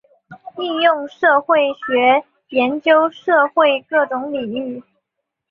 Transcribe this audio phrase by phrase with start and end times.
[0.57, 4.81] 应用社会学研究社会各种领域。